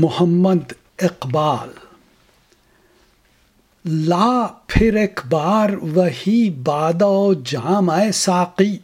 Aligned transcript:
محمد 0.00 0.72
اقبال۔ 0.98 1.68
لا 3.84 4.46
پھر 4.66 4.94
ایک 4.94 5.20
بار 5.30 5.70
وہی 5.70 6.50
باد 6.50 7.02
و 7.02 7.34
جام 7.34 7.90
ساقی۔ 8.14 8.78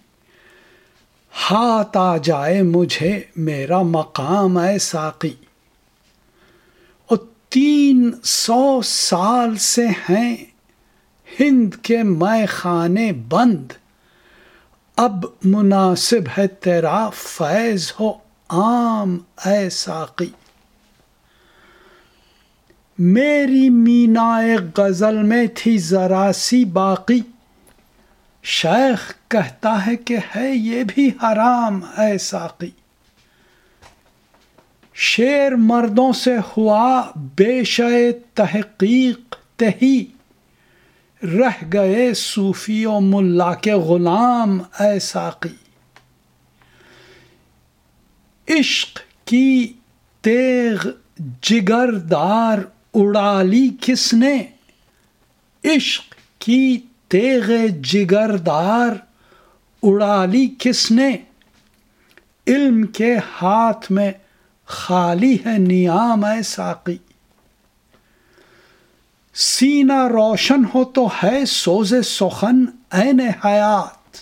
ہاتھ 1.51 1.97
آ 1.97 2.17
جائے 2.17 2.63
مجھے، 2.63 3.23
میرا 3.37 3.83
مقام 3.83 4.57
اے 4.57 4.79
ساقی۔ 4.79 5.35
اور 7.09 7.19
تین 7.49 8.11
سو 8.25 8.81
سال 8.85 9.57
سے 9.57 9.87
ہیں 9.87 10.37
ہند 11.41 11.75
کے 11.83 12.03
میں 12.03 12.47
خانے 12.47 13.13
بند۔ 13.13 13.73
اب 14.97 15.27
مناسب 15.45 16.39
ہے 16.39 16.47
تیرا 16.47 17.09
فیض 17.15 17.93
ہو 18.01 18.13
عام، 18.49 19.19
اے 19.47 19.71
ساقی۔ 19.71 20.31
میری 23.05 23.71
مینا 23.71 24.41
غزل 24.77 25.23
میں 25.23 25.47
تھی 25.55 25.79
ذرا 25.79 26.33
سی 26.35 26.65
باقی۔ 26.65 27.21
شیخ 28.43 29.15
کہتا 29.29 29.87
ہے 29.87 29.97
کہ 29.97 30.17
ہے 30.37 30.51
یہ 30.55 30.85
بھی 30.89 31.11
حرام 31.23 31.81
ہے 31.99 32.19
ساقی۔ 32.19 32.71
شیر 34.95 35.55
مردوں 35.55 36.13
سے 36.13 36.37
ہوا 36.57 37.03
بے 37.17 37.65
شے 37.65 38.13
تحقیق 38.13 39.37
تہی۔ 39.57 40.05
رہ 41.23 41.65
گئے 41.73 42.15
صوفی 42.15 42.87
و 42.87 43.01
ملا 43.01 43.55
کے 43.55 43.73
غلام 43.73 44.59
اے 44.81 44.99
ساقی۔ 44.99 45.57
عشق 48.59 48.99
کی 49.25 49.73
تیغ 50.21 50.89
جگر 51.43 51.93
دار 51.93 52.59
اڑالی 52.95 53.71
کس 53.81 54.15
نے؟ 54.15 54.43
عشق 55.65 56.15
کی 56.39 56.81
تیغ 57.09 57.51
جگردار 57.83 58.89
اڑالی 59.83 60.55
کس 60.59 60.91
نے؟ 60.91 61.17
علم 62.47 62.87
کے 62.87 63.17
ہاتھ 63.43 63.93
میں 63.93 64.13
خالی 64.67 65.37
ہے 65.47 65.59
نیام 65.59 66.27
ہے 66.27 66.43
ساقی۔ 66.43 66.97
سینہ 69.35 70.09
روشن 70.09 70.63
ہو 70.75 70.85
تو 70.85 71.09
ہے 71.23 71.47
سوز 71.47 71.95
سخن 72.05 72.65
این 72.91 73.21
حیات۔ 73.45 74.17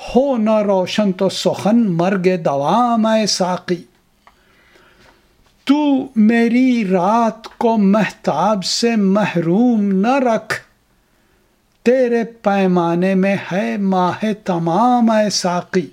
ہو 0.00 0.36
نہ 0.36 0.62
روشن 0.62 1.12
تو 1.12 1.28
سخن 1.28 1.92
مرگ 1.92 2.28
دوام 2.44 3.06
ہے 3.06 3.26
ساقی۔ 3.26 3.82
تو 5.68 6.06
میری 6.16 6.88
رات 6.88 7.44
کو 7.44 7.76
محتاب 7.76 8.64
سے 8.64 8.96
محروم 8.96 9.84
نہ 9.84 10.14
رکھ۔ 10.18 10.54
تیرے 11.82 12.24
پیمانے 12.24 13.14
میں 13.14 13.36
ہے 13.52 13.76
ماہ 13.76 14.24
تمام 14.44 15.10
اے 15.10 15.30
ساقی۔ 15.30 15.86